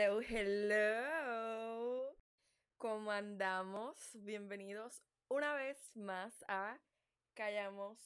Hello, 0.00 0.20
hello. 0.20 2.14
¿Cómo 2.76 3.10
andamos? 3.10 4.16
Bienvenidos 4.22 5.02
una 5.26 5.54
vez 5.54 5.76
más 5.96 6.44
a 6.46 6.78
Callamos 7.34 7.98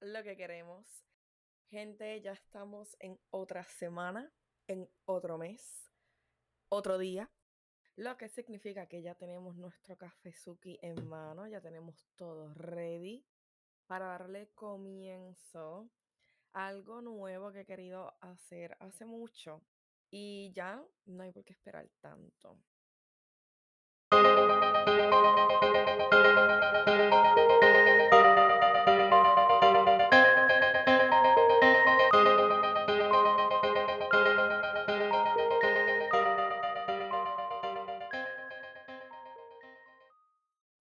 lo 0.00 0.22
que 0.22 0.38
queremos. 0.38 0.86
Gente, 1.68 2.18
ya 2.22 2.32
estamos 2.32 2.96
en 2.98 3.20
otra 3.28 3.62
semana, 3.64 4.32
en 4.68 4.88
otro 5.04 5.36
mes, 5.36 5.92
otro 6.70 6.96
día. 6.96 7.30
Lo 7.94 8.16
que 8.16 8.30
significa 8.30 8.86
que 8.86 9.02
ya 9.02 9.14
tenemos 9.14 9.54
nuestro 9.58 9.98
cafezuki 9.98 10.78
en 10.80 11.06
mano, 11.06 11.46
ya 11.46 11.60
tenemos 11.60 12.06
todo 12.16 12.54
ready 12.54 13.22
para 13.86 14.06
darle 14.06 14.48
comienzo 14.54 15.90
algo 16.54 17.02
nuevo 17.02 17.52
que 17.52 17.60
he 17.60 17.66
querido 17.66 18.16
hacer 18.22 18.78
hace 18.80 19.04
mucho 19.04 19.60
y 20.16 20.52
ya 20.52 20.80
no 21.06 21.24
hay 21.24 21.32
por 21.32 21.44
qué 21.44 21.52
esperar 21.52 21.88
tanto. 22.00 22.56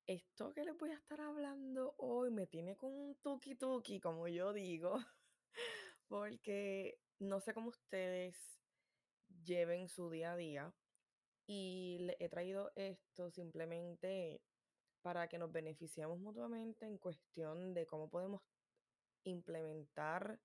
Esto 0.05 0.53
que 0.53 0.63
les 0.63 0.77
voy 0.77 0.91
a 0.91 0.93
estar 0.93 1.19
hablando 1.21 1.95
hoy 1.97 2.29
me 2.29 2.45
tiene 2.45 2.77
con 2.77 2.91
un 2.93 3.15
tuki 3.15 3.55
tuki, 3.55 3.99
como 3.99 4.27
yo 4.27 4.53
digo, 4.53 4.99
porque 6.07 6.99
no 7.17 7.39
sé 7.39 7.55
cómo 7.55 7.69
ustedes 7.69 8.62
lleven 9.43 9.87
su 9.89 10.09
día 10.09 10.33
a 10.33 10.37
día 10.37 10.73
y 11.47 11.97
le 12.01 12.17
he 12.19 12.29
traído 12.29 12.71
esto 12.75 13.29
simplemente 13.31 14.41
para 15.01 15.27
que 15.27 15.37
nos 15.37 15.51
beneficiemos 15.51 16.19
mutuamente 16.19 16.85
en 16.85 16.97
cuestión 16.97 17.73
de 17.73 17.85
cómo 17.85 18.09
podemos 18.09 18.41
implementar 19.23 20.39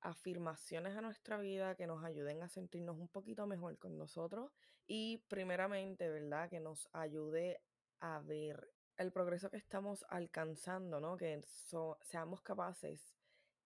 afirmaciones 0.00 0.96
a 0.96 1.00
nuestra 1.00 1.38
vida 1.38 1.74
que 1.76 1.86
nos 1.86 2.04
ayuden 2.04 2.42
a 2.42 2.48
sentirnos 2.48 2.98
un 2.98 3.08
poquito 3.08 3.46
mejor 3.46 3.78
con 3.78 3.96
nosotros 3.96 4.52
y 4.86 5.18
primeramente, 5.28 6.08
¿verdad? 6.10 6.50
Que 6.50 6.60
nos 6.60 6.88
ayude 6.92 7.60
a 8.00 8.20
ver 8.20 8.68
el 8.96 9.12
progreso 9.12 9.48
que 9.48 9.56
estamos 9.56 10.04
alcanzando, 10.08 11.00
¿no? 11.00 11.16
Que 11.16 11.40
so- 11.42 11.98
seamos 12.02 12.42
capaces 12.42 13.14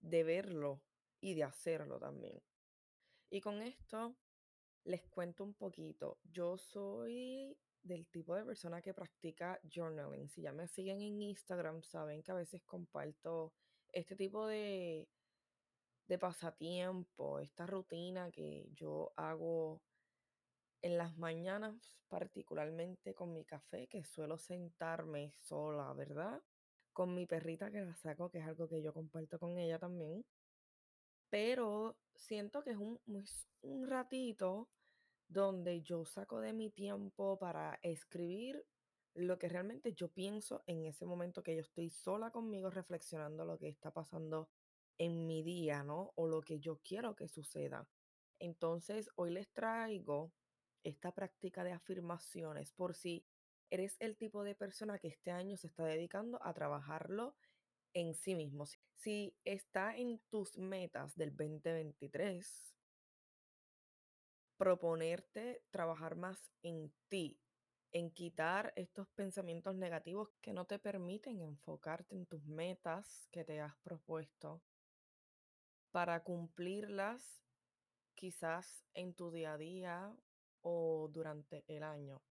de 0.01 0.25
verlo 0.25 0.83
y 1.21 1.35
de 1.35 1.45
hacerlo 1.45 1.99
también. 1.99 2.41
Y 3.31 3.41
con 3.41 3.63
esto 3.63 4.15
les 4.87 5.05
cuento 5.09 5.45
un 5.45 5.55
poquito. 5.55 6.19
Yo 6.25 6.57
soy 6.57 7.57
del 7.83 8.07
tipo 8.07 8.35
de 8.35 8.45
persona 8.45 8.81
que 8.83 8.95
practica 8.95 9.61
journaling. 9.65 10.29
Si 10.29 10.43
ya 10.43 10.53
me 10.53 10.69
siguen 10.69 11.01
en 11.03 11.21
Instagram, 11.23 11.83
saben 11.83 12.23
que 12.23 12.33
a 12.33 12.37
veces 12.37 12.63
comparto 12.65 13.53
este 13.93 14.17
tipo 14.17 14.47
de, 14.47 15.09
de 16.09 16.19
pasatiempo, 16.19 17.41
esta 17.41 17.67
rutina 17.67 18.31
que 18.31 18.69
yo 18.75 19.13
hago 19.17 19.83
en 20.83 20.99
las 20.99 21.17
mañanas, 21.17 21.97
particularmente 22.09 23.15
con 23.15 23.33
mi 23.33 23.45
café, 23.45 23.89
que 23.89 24.05
suelo 24.05 24.39
sentarme 24.39 25.35
sola, 25.41 25.93
¿verdad? 25.95 26.41
Con 26.93 27.15
mi 27.15 27.27
perrita 27.27 27.71
que 27.71 27.81
la 27.81 27.97
saco, 27.97 28.31
que 28.31 28.39
es 28.39 28.47
algo 28.47 28.69
que 28.69 28.83
yo 28.83 28.93
comparto 28.93 29.39
con 29.39 29.59
ella 29.59 29.79
también. 29.79 30.25
Pero 31.29 31.97
siento 32.15 32.63
que 32.63 32.71
es 32.71 32.77
un, 32.77 33.01
es 33.17 33.49
un 33.63 33.89
ratito 33.89 34.69
donde 35.29 35.83
yo 35.83 36.05
saco 36.05 36.41
de 36.41 36.53
mi 36.53 36.71
tiempo 36.71 37.39
para 37.39 37.79
escribir 37.83 38.65
lo 39.15 39.39
que 39.39 39.49
realmente 39.49 39.95
yo 39.95 40.09
pienso 40.09 40.63
en 40.67 40.85
ese 40.85 41.07
momento 41.07 41.43
que 41.43 41.55
yo 41.55 41.63
estoy 41.63 41.91
sola 41.91 42.31
conmigo 42.31 42.71
reflexionando 42.71 43.45
lo 43.45 43.59
que 43.59 43.69
está 43.69 43.91
pasando 43.91 44.49
en 44.99 45.27
mi 45.27 45.43
día, 45.43 45.83
¿no? 45.83 46.13
O 46.17 46.27
lo 46.29 46.43
que 46.43 46.61
yo 46.61 46.81
quiero 46.85 47.17
que 47.17 47.29
suceda. 47.29 47.89
Entonces, 48.39 49.09
hoy 49.17 49.31
les 49.31 49.51
traigo 49.53 50.33
esta 50.85 51.13
práctica 51.13 51.65
de 51.65 51.73
afirmaciones 51.73 52.73
por 52.73 52.95
si 52.95 53.25
eres 53.71 53.97
el 54.01 54.17
tipo 54.17 54.45
de 54.45 54.55
persona 54.55 54.99
que 54.99 55.09
este 55.09 55.31
año 55.31 55.57
se 55.57 55.67
está 55.67 55.85
dedicando 55.85 56.39
a 56.43 56.53
trabajarlo 56.55 57.35
en 57.95 58.15
sí 58.15 58.35
mismo. 58.35 58.67
Si- 58.67 59.35
está 59.45 59.97
en 59.97 60.21
tus 60.31 60.59
metas 60.59 61.17
del 61.17 61.35
2023, 61.37 62.76
proponerte 64.57 65.63
trabajar 65.71 66.17
más 66.17 66.51
en 66.63 66.93
ti, 67.09 67.41
en 67.93 68.11
quitar 68.11 68.73
estos 68.77 69.09
pensamientos 69.11 69.75
negativos 69.75 70.31
que 70.41 70.53
no 70.53 70.65
te 70.65 70.79
permiten 70.79 71.41
enfocarte 71.41 72.15
en 72.15 72.27
tus 72.27 72.45
metas 72.47 73.29
que 73.31 73.45
te 73.45 73.61
has 73.61 73.77
propuesto 73.77 74.63
para 75.91 76.23
cumplirlas 76.23 77.43
quizás 78.15 78.85
en 78.95 79.15
tu 79.15 79.31
día 79.31 79.55
a 79.55 79.59
día 79.59 80.17
o 80.63 81.09
durante 81.13 81.65
el 81.69 81.83
año. 81.83 82.23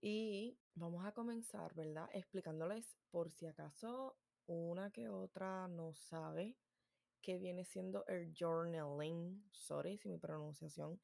Y 0.00 0.58
vamos 0.74 1.06
a 1.06 1.12
comenzar, 1.12 1.74
¿verdad? 1.74 2.08
Explicándoles 2.12 2.98
por 3.10 3.30
si 3.30 3.46
acaso 3.46 4.16
una 4.46 4.90
que 4.90 5.08
otra 5.08 5.68
no 5.68 5.94
sabe 5.94 6.56
qué 7.22 7.38
viene 7.38 7.64
siendo 7.64 8.04
el 8.06 8.34
journaling. 8.34 9.42
Sorry 9.52 9.96
si 9.96 10.08
mi 10.08 10.18
pronunciación 10.18 11.00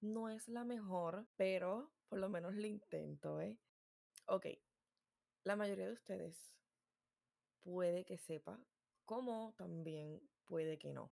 no 0.00 0.28
es 0.28 0.48
la 0.48 0.64
mejor, 0.64 1.26
pero 1.36 1.92
por 2.08 2.18
lo 2.18 2.28
menos 2.28 2.54
lo 2.54 2.66
intento, 2.66 3.40
¿eh? 3.40 3.58
Ok, 4.26 4.46
la 5.44 5.56
mayoría 5.56 5.86
de 5.86 5.94
ustedes 5.94 6.36
puede 7.60 8.04
que 8.04 8.18
sepa, 8.18 8.64
como 9.04 9.54
también 9.56 10.20
puede 10.44 10.78
que 10.78 10.92
no. 10.92 11.10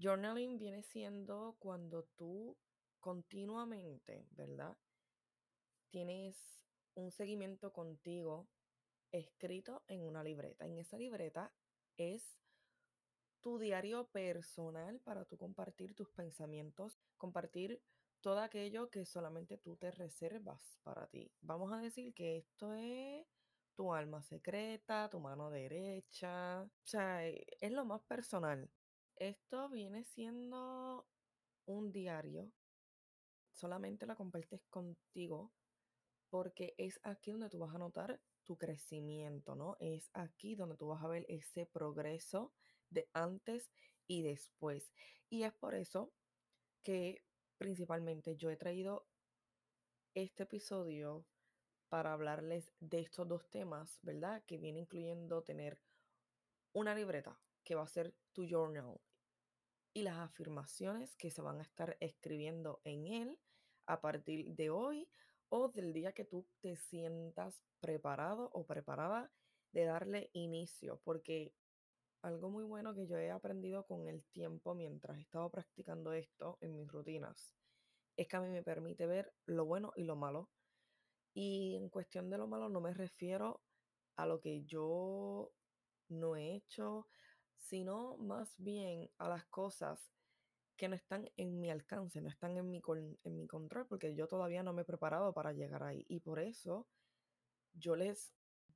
Journaling 0.00 0.58
viene 0.58 0.82
siendo 0.82 1.56
cuando 1.58 2.04
tú 2.16 2.56
continuamente, 3.00 4.26
¿verdad? 4.30 4.76
Tienes 5.90 6.36
un 6.94 7.10
seguimiento 7.10 7.72
contigo 7.72 8.48
escrito 9.10 9.82
en 9.88 10.02
una 10.02 10.22
libreta. 10.22 10.66
En 10.66 10.78
esa 10.78 10.98
libreta 10.98 11.52
es 11.96 12.38
tu 13.40 13.58
diario 13.58 14.08
personal 14.08 15.00
para 15.00 15.24
tú 15.24 15.36
compartir 15.36 15.94
tus 15.94 16.10
pensamientos, 16.10 16.98
compartir 17.16 17.82
todo 18.20 18.40
aquello 18.40 18.90
que 18.90 19.04
solamente 19.04 19.58
tú 19.58 19.76
te 19.76 19.90
reservas 19.90 20.78
para 20.82 21.06
ti. 21.06 21.30
Vamos 21.40 21.72
a 21.72 21.78
decir 21.78 22.12
que 22.14 22.38
esto 22.38 22.74
es 22.74 23.26
tu 23.74 23.94
alma 23.94 24.22
secreta, 24.22 25.08
tu 25.08 25.20
mano 25.20 25.50
derecha, 25.50 26.62
o 26.62 26.86
sea, 26.86 27.26
eh, 27.26 27.46
es 27.60 27.70
lo 27.72 27.84
más 27.84 28.02
personal. 28.02 28.68
Esto 29.16 29.68
viene 29.68 30.04
siendo 30.04 31.06
un 31.66 31.92
diario, 31.92 32.50
solamente 33.52 34.06
lo 34.06 34.16
compartes 34.16 34.64
contigo 34.68 35.52
porque 36.30 36.74
es 36.76 37.00
aquí 37.02 37.32
donde 37.32 37.48
tú 37.48 37.58
vas 37.58 37.74
a 37.74 37.78
notar 37.78 38.20
tu 38.44 38.56
crecimiento, 38.56 39.54
¿no? 39.54 39.76
Es 39.80 40.10
aquí 40.14 40.54
donde 40.54 40.76
tú 40.76 40.88
vas 40.88 41.02
a 41.02 41.08
ver 41.08 41.24
ese 41.28 41.66
progreso 41.66 42.52
de 42.90 43.08
antes 43.12 43.70
y 44.06 44.22
después. 44.22 44.92
Y 45.28 45.42
es 45.42 45.52
por 45.52 45.74
eso 45.74 46.12
que 46.82 47.22
principalmente 47.58 48.36
yo 48.36 48.50
he 48.50 48.56
traído 48.56 49.06
este 50.14 50.44
episodio 50.44 51.26
para 51.88 52.12
hablarles 52.12 52.72
de 52.80 53.00
estos 53.00 53.26
dos 53.28 53.48
temas, 53.50 53.98
¿verdad? 54.02 54.42
Que 54.46 54.58
viene 54.58 54.80
incluyendo 54.80 55.42
tener 55.42 55.80
una 56.72 56.94
libreta 56.94 57.40
que 57.64 57.74
va 57.74 57.82
a 57.82 57.88
ser 57.88 58.14
tu 58.32 58.46
journal 58.46 59.00
y 59.94 60.02
las 60.02 60.18
afirmaciones 60.18 61.16
que 61.16 61.30
se 61.30 61.42
van 61.42 61.58
a 61.58 61.62
estar 61.62 61.96
escribiendo 62.00 62.80
en 62.84 63.06
él 63.06 63.38
a 63.86 64.00
partir 64.00 64.54
de 64.54 64.70
hoy 64.70 65.08
o 65.48 65.68
del 65.68 65.92
día 65.92 66.12
que 66.12 66.24
tú 66.24 66.46
te 66.60 66.76
sientas 66.76 67.62
preparado 67.80 68.50
o 68.52 68.66
preparada 68.66 69.32
de 69.72 69.84
darle 69.84 70.30
inicio, 70.34 71.00
porque 71.04 71.54
algo 72.22 72.50
muy 72.50 72.64
bueno 72.64 72.94
que 72.94 73.06
yo 73.06 73.16
he 73.18 73.30
aprendido 73.30 73.84
con 73.86 74.08
el 74.08 74.24
tiempo 74.32 74.74
mientras 74.74 75.18
he 75.18 75.22
estado 75.22 75.50
practicando 75.50 76.12
esto 76.12 76.58
en 76.60 76.76
mis 76.76 76.90
rutinas 76.90 77.54
es 78.18 78.26
que 78.26 78.36
a 78.36 78.40
mí 78.40 78.48
me 78.48 78.62
permite 78.62 79.06
ver 79.06 79.32
lo 79.46 79.64
bueno 79.64 79.92
y 79.96 80.02
lo 80.02 80.16
malo. 80.16 80.50
Y 81.34 81.76
en 81.76 81.88
cuestión 81.88 82.28
de 82.28 82.36
lo 82.36 82.48
malo 82.48 82.68
no 82.68 82.80
me 82.80 82.92
refiero 82.92 83.62
a 84.16 84.26
lo 84.26 84.40
que 84.40 84.64
yo 84.64 85.52
no 86.08 86.34
he 86.34 86.56
hecho, 86.56 87.06
sino 87.56 88.16
más 88.16 88.52
bien 88.58 89.08
a 89.18 89.28
las 89.28 89.46
cosas 89.46 90.10
que 90.76 90.88
no 90.88 90.96
están 90.96 91.30
en 91.36 91.60
mi 91.60 91.70
alcance, 91.70 92.20
no 92.20 92.28
están 92.28 92.56
en 92.56 92.68
mi, 92.70 92.82
en 93.22 93.36
mi 93.36 93.46
control, 93.46 93.86
porque 93.86 94.16
yo 94.16 94.26
todavía 94.26 94.64
no 94.64 94.72
me 94.72 94.82
he 94.82 94.84
preparado 94.84 95.32
para 95.32 95.52
llegar 95.52 95.84
ahí. 95.84 96.04
Y 96.08 96.18
por 96.18 96.40
eso 96.40 96.88
yo 97.72 97.94
les 97.94 98.32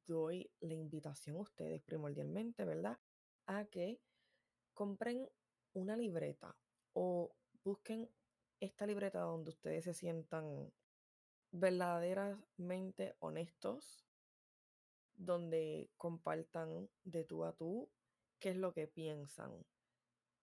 doy 0.07 0.53
la 0.61 0.75
invitación 0.75 1.37
a 1.37 1.41
ustedes 1.41 1.83
primordialmente, 1.83 2.65
¿verdad? 2.65 2.97
A 3.47 3.65
que 3.67 4.01
compren 4.75 5.29
una 5.75 5.97
libreta 5.97 6.57
o 6.93 7.35
busquen 7.65 8.09
esta 8.61 8.87
libreta 8.87 9.21
donde 9.21 9.51
ustedes 9.51 9.85
se 9.85 9.95
sientan 9.95 10.73
verdaderamente 11.51 13.15
honestos, 13.19 14.07
donde 15.15 15.91
compartan 15.97 16.89
de 17.05 17.25
tú 17.25 17.45
a 17.45 17.53
tú 17.53 17.91
qué 18.39 18.51
es 18.51 18.57
lo 18.57 18.73
que 18.73 18.89
piensan, 18.89 19.65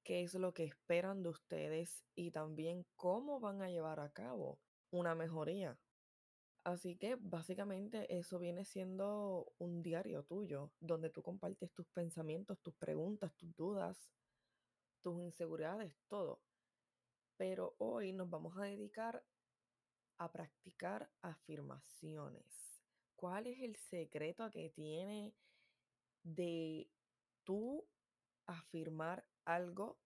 qué 0.03 0.23
es 0.23 0.33
lo 0.35 0.53
que 0.53 0.63
esperan 0.63 1.23
de 1.23 1.29
ustedes 1.29 2.03
y 2.15 2.31
también 2.31 2.85
cómo 2.95 3.39
van 3.39 3.61
a 3.61 3.69
llevar 3.69 3.99
a 3.99 4.11
cabo 4.11 4.59
una 4.91 5.15
mejoría. 5.15 5.77
Así 6.63 6.97
que 6.97 7.15
básicamente 7.15 8.17
eso 8.17 8.37
viene 8.37 8.65
siendo 8.65 9.53
un 9.57 9.81
diario 9.81 10.23
tuyo, 10.23 10.71
donde 10.79 11.09
tú 11.09 11.23
compartes 11.23 11.71
tus 11.73 11.87
pensamientos, 11.89 12.59
tus 12.61 12.75
preguntas, 12.75 13.33
tus 13.35 13.55
dudas, 13.55 14.11
tus 15.01 15.19
inseguridades, 15.21 15.95
todo. 16.07 16.41
Pero 17.37 17.75
hoy 17.77 18.11
nos 18.11 18.29
vamos 18.29 18.57
a 18.57 18.63
dedicar 18.63 19.23
a 20.17 20.31
practicar 20.31 21.09
afirmaciones. 21.21 22.83
¿Cuál 23.15 23.47
es 23.47 23.61
el 23.61 23.75
secreto 23.77 24.49
que 24.51 24.69
tiene 24.69 25.33
de 26.23 26.89
tú 27.43 27.87
afirmar 28.45 29.25
algo 29.45 29.97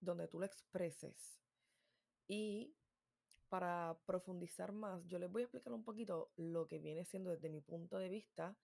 donde 0.00 0.26
tú 0.26 0.40
lo 0.40 0.46
expreses? 0.46 1.38
Y 2.26 2.74
para 3.52 3.98
profundizar 4.06 4.72
más, 4.72 5.06
yo 5.06 5.18
les 5.18 5.30
voy 5.30 5.42
a 5.42 5.44
explicar 5.44 5.74
un 5.74 5.84
poquito 5.84 6.30
lo 6.36 6.66
que 6.66 6.78
viene 6.78 7.04
siendo 7.04 7.28
desde 7.28 7.50
mi 7.50 7.60
punto 7.60 7.98
de 7.98 8.08
vista 8.08 8.56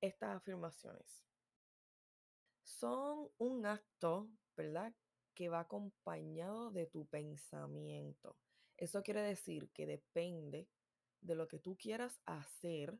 estas 0.00 0.38
afirmaciones. 0.38 1.22
Son 2.64 3.28
un 3.38 3.64
acto, 3.64 4.28
¿verdad? 4.56 4.92
Que 5.36 5.48
va 5.48 5.60
acompañado 5.60 6.72
de 6.72 6.86
tu 6.86 7.06
pensamiento. 7.06 8.36
Eso 8.76 9.04
quiere 9.04 9.22
decir 9.22 9.70
que 9.70 9.86
depende 9.86 10.68
de 11.20 11.36
lo 11.36 11.46
que 11.46 11.60
tú 11.60 11.76
quieras 11.76 12.20
hacer, 12.26 12.98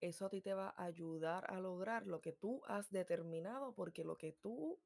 eso 0.00 0.26
a 0.26 0.30
ti 0.30 0.40
te 0.40 0.54
va 0.54 0.74
a 0.76 0.86
ayudar 0.86 1.48
a 1.48 1.60
lograr 1.60 2.08
lo 2.08 2.20
que 2.20 2.32
tú 2.32 2.60
has 2.66 2.90
determinado, 2.90 3.72
porque 3.72 4.02
lo 4.02 4.18
que 4.18 4.32
tú 4.32 4.80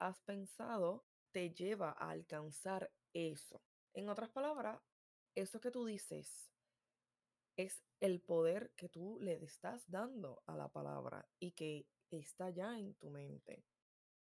has 0.00 0.20
pensado 0.22 1.04
te 1.30 1.54
lleva 1.54 1.90
a 1.90 2.10
alcanzar 2.10 2.90
eso. 3.12 3.62
En 3.94 4.08
otras 4.08 4.30
palabras, 4.30 4.80
eso 5.36 5.60
que 5.60 5.70
tú 5.70 5.84
dices 5.86 6.50
es 7.56 7.84
el 8.00 8.20
poder 8.20 8.72
que 8.76 8.88
tú 8.88 9.18
le 9.20 9.44
estás 9.44 9.88
dando 9.88 10.42
a 10.46 10.56
la 10.56 10.68
palabra 10.68 11.28
y 11.38 11.52
que 11.52 11.86
está 12.10 12.50
ya 12.50 12.76
en 12.78 12.94
tu 12.94 13.10
mente. 13.10 13.64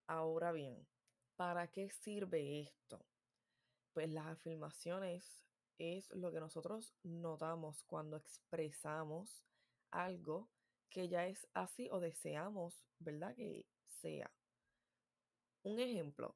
Ahora 0.05 0.51
bien, 0.51 0.87
¿para 1.35 1.67
qué 1.71 1.89
sirve 1.89 2.61
esto? 2.61 3.03
Pues 3.93 4.11
las 4.11 4.27
afirmaciones 4.27 5.43
es 5.79 6.09
lo 6.11 6.31
que 6.31 6.39
nosotros 6.39 6.93
notamos 7.01 7.83
cuando 7.83 8.17
expresamos 8.17 9.43
algo 9.89 10.49
que 10.89 11.09
ya 11.09 11.27
es 11.27 11.47
así 11.55 11.89
o 11.91 11.99
deseamos, 11.99 12.83
¿verdad? 12.99 13.35
Que 13.35 13.65
sea. 13.87 14.31
Un 15.63 15.79
ejemplo 15.79 16.35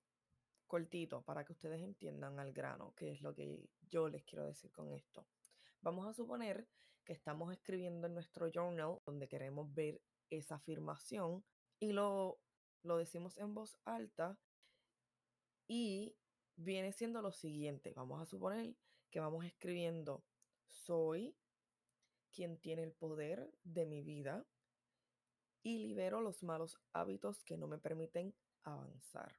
cortito 0.72 1.22
para 1.24 1.44
que 1.44 1.52
ustedes 1.52 1.82
entiendan 1.82 2.40
al 2.40 2.54
grano, 2.54 2.94
que 2.96 3.12
es 3.12 3.22
lo 3.22 3.36
que 3.36 3.70
yo 3.90 4.08
les 4.08 4.24
quiero 4.24 4.46
decir 4.46 4.72
con 4.72 4.90
esto. 4.94 5.28
Vamos 5.82 6.08
a 6.08 6.14
suponer 6.14 6.66
que 7.04 7.12
estamos 7.12 7.52
escribiendo 7.52 8.08
en 8.08 8.14
nuestro 8.14 8.50
journal 8.50 9.02
donde 9.06 9.28
queremos 9.28 9.74
ver 9.74 10.02
esa 10.30 10.56
afirmación 10.56 11.44
y 11.78 11.92
lo, 11.92 12.40
lo 12.84 12.96
decimos 12.96 13.38
en 13.38 13.54
voz 13.54 13.78
alta 13.84 14.40
y 15.68 16.16
viene 16.56 16.94
siendo 16.94 17.22
lo 17.22 17.34
siguiente. 17.34 17.92
Vamos 17.94 18.22
a 18.22 18.26
suponer 18.26 18.74
que 19.10 19.20
vamos 19.20 19.44
escribiendo, 19.44 20.24
soy 20.70 21.36
quien 22.32 22.58
tiene 22.58 22.84
el 22.84 22.94
poder 22.94 23.52
de 23.66 23.86
mi 23.86 24.04
vida 24.04 24.46
y 25.64 25.80
libero 25.80 26.22
los 26.22 26.44
malos 26.44 26.80
hábitos 26.94 27.44
que 27.44 27.58
no 27.58 27.68
me 27.68 27.78
permiten 27.78 28.34
avanzar. 28.64 29.36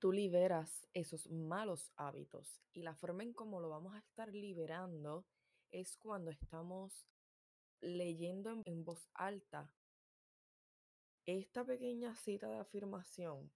Tú 0.00 0.12
liberas 0.12 0.88
esos 0.94 1.30
malos 1.30 1.92
hábitos 1.94 2.60
y 2.72 2.82
la 2.82 2.94
forma 2.94 3.22
en 3.22 3.34
cómo 3.34 3.60
lo 3.60 3.68
vamos 3.68 3.94
a 3.94 3.98
estar 3.98 4.32
liberando 4.34 5.26
es 5.70 5.96
cuando 5.98 6.30
estamos 6.30 7.06
leyendo 7.82 8.62
en, 8.64 8.84
voz 8.84 9.08
alta. 9.12 9.70
Esta 11.26 11.64
pequeña 11.64 12.14
cita 12.14 12.48
de 12.48 12.58
afirmación 12.58 13.52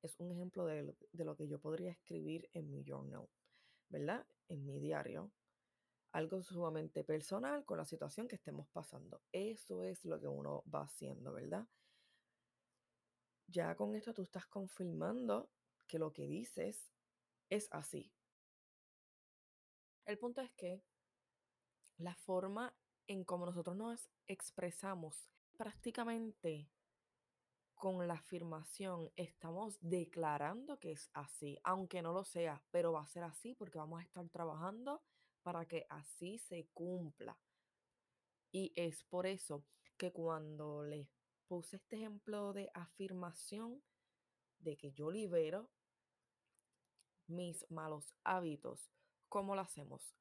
es 0.00 0.18
un 0.20 0.30
ejemplo 0.30 0.64
de 0.64 0.94
de 1.12 1.24
lo 1.24 1.36
que 1.36 1.48
yo 1.48 1.58
podría 1.58 1.90
escribir 1.90 2.48
en 2.52 2.70
mi 2.70 2.84
journal, 2.84 3.28
¿verdad? 3.88 4.24
En 4.48 4.64
mi 4.64 4.78
diario 4.78 5.32
algo 6.12 6.40
sumamente 6.42 7.04
personal 7.04 7.64
con 7.64 7.78
la 7.78 7.84
situación 7.84 8.28
que 8.28 8.36
estemos 8.36 8.68
pasando. 8.68 9.20
Eso 9.32 9.82
es 9.82 10.04
lo 10.04 10.20
que 10.20 10.28
uno 10.28 10.62
va 10.72 10.82
haciendo, 10.82 11.32
¿verdad? 11.32 11.66
Ya 13.50 13.74
con 13.76 13.94
esto 13.94 14.12
tú 14.12 14.22
estás 14.22 14.46
confirmando 14.46 15.50
que 15.86 15.98
lo 15.98 16.12
que 16.12 16.26
dices 16.26 16.92
es 17.48 17.66
así. 17.70 18.12
El 20.04 20.18
punto 20.18 20.42
es 20.42 20.50
que 20.52 20.84
la 21.96 22.14
forma 22.14 22.74
en 23.06 23.24
cómo 23.24 23.46
nosotros 23.46 23.74
nos 23.74 24.10
expresamos 24.26 25.30
prácticamente 25.56 26.70
con 27.74 28.06
la 28.06 28.14
afirmación 28.14 29.10
estamos 29.16 29.78
declarando 29.80 30.78
que 30.78 30.92
es 30.92 31.08
así, 31.14 31.58
aunque 31.64 32.02
no 32.02 32.12
lo 32.12 32.24
sea, 32.24 32.62
pero 32.70 32.92
va 32.92 33.02
a 33.02 33.06
ser 33.06 33.22
así 33.22 33.54
porque 33.54 33.78
vamos 33.78 34.00
a 34.00 34.02
estar 34.02 34.28
trabajando 34.28 35.02
para 35.42 35.64
que 35.64 35.86
así 35.88 36.38
se 36.38 36.68
cumpla. 36.74 37.38
Y 38.52 38.72
es 38.76 39.04
por 39.04 39.26
eso 39.26 39.64
que 39.96 40.12
cuando 40.12 40.84
les 40.84 41.08
puse 41.48 41.76
este 41.76 41.96
ejemplo 41.96 42.52
de 42.52 42.70
afirmación 42.74 43.82
de 44.58 44.76
que 44.76 44.92
yo 44.92 45.10
libero 45.10 45.70
mis 47.26 47.68
malos 47.70 48.14
hábitos, 48.22 48.90
¿cómo 49.28 49.54
lo 49.54 49.62
hacemos? 49.62 50.14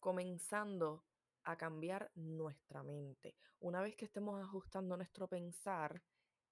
Comenzando 0.00 1.04
a 1.44 1.56
cambiar 1.56 2.10
nuestra 2.14 2.82
mente. 2.82 3.36
Una 3.60 3.80
vez 3.80 3.96
que 3.96 4.04
estemos 4.04 4.40
ajustando 4.42 4.96
nuestro 4.96 5.28
pensar, 5.28 6.02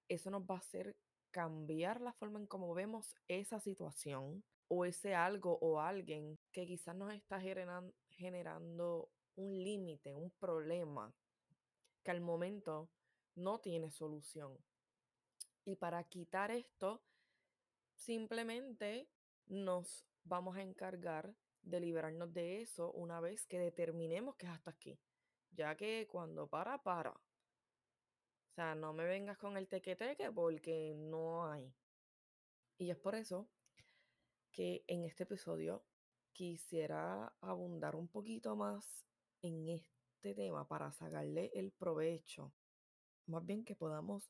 eso 0.07 0.29
nos 0.29 0.43
va 0.43 0.55
a 0.55 0.59
hacer 0.59 0.97
cambiar 1.31 2.01
la 2.01 2.13
forma 2.13 2.39
en 2.39 2.47
cómo 2.47 2.73
vemos 2.73 3.15
esa 3.27 3.59
situación 3.59 4.43
o 4.67 4.85
ese 4.85 5.15
algo 5.15 5.57
o 5.61 5.79
alguien 5.79 6.39
que 6.51 6.65
quizás 6.65 6.95
nos 6.95 7.13
está 7.13 7.39
generando 8.09 9.09
un 9.35 9.63
límite, 9.63 10.13
un 10.13 10.31
problema 10.31 11.13
que 12.03 12.11
al 12.11 12.21
momento 12.21 12.89
no 13.35 13.59
tiene 13.59 13.91
solución. 13.91 14.57
Y 15.65 15.75
para 15.75 16.03
quitar 16.03 16.51
esto, 16.51 17.03
simplemente 17.95 19.07
nos 19.47 20.05
vamos 20.23 20.57
a 20.57 20.61
encargar 20.61 21.35
de 21.61 21.79
liberarnos 21.79 22.33
de 22.33 22.61
eso 22.61 22.91
una 22.93 23.19
vez 23.19 23.45
que 23.45 23.59
determinemos 23.59 24.35
que 24.35 24.47
es 24.47 24.51
hasta 24.51 24.71
aquí. 24.71 24.99
Ya 25.51 25.75
que 25.75 26.07
cuando 26.09 26.47
para, 26.47 26.81
para. 26.81 27.11
O 27.11 28.53
sea, 28.53 28.75
no 28.75 28.93
me 28.93 29.05
vengas 29.05 29.37
con 29.37 29.57
el 29.57 29.67
teque-teque 29.67 30.31
porque 30.31 30.93
no 30.95 31.47
hay. 31.47 31.73
Y 32.77 32.89
es 32.89 32.97
por 32.97 33.15
eso 33.15 33.47
que 34.51 34.83
en 34.87 35.05
este 35.05 35.23
episodio 35.23 35.85
quisiera 36.33 37.33
abundar 37.41 37.95
un 37.95 38.07
poquito 38.07 38.55
más 38.55 39.05
en 39.41 39.69
este 39.69 40.33
tema 40.35 40.67
para 40.67 40.91
sacarle 40.91 41.51
el 41.53 41.71
provecho. 41.71 42.53
Más 43.31 43.45
bien 43.45 43.63
que 43.63 43.77
podamos 43.77 44.29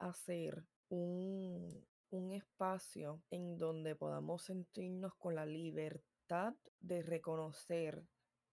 hacer 0.00 0.66
un, 0.88 1.86
un 2.10 2.32
espacio 2.32 3.22
en 3.30 3.56
donde 3.56 3.94
podamos 3.94 4.42
sentirnos 4.42 5.14
con 5.14 5.36
la 5.36 5.46
libertad 5.46 6.52
de 6.80 7.02
reconocer 7.04 8.04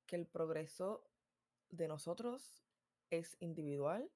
que 0.05 0.15
el 0.15 0.27
progreso 0.27 1.09
de 1.71 1.87
nosotros 1.87 2.63
es 3.09 3.35
individual 3.39 4.11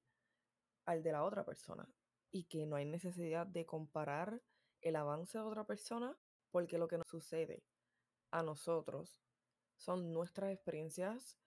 al 0.86 1.02
de 1.02 1.12
la 1.12 1.24
otra 1.24 1.44
persona 1.44 1.90
y 2.32 2.44
que 2.44 2.68
no 2.68 2.76
hay 2.76 2.86
necesidad 2.86 3.48
de 3.48 3.66
comparar 3.66 4.44
el 4.82 4.96
avance 4.96 5.40
de 5.40 5.44
otra 5.44 5.66
persona 5.66 6.16
porque 6.52 6.78
lo 6.78 6.88
que 6.88 7.00
nos 7.00 7.08
sucede 7.08 7.64
a 8.30 8.44
nosotros 8.44 9.24
son 9.76 10.14
nuestras 10.14 10.54
experiencias 10.54 11.40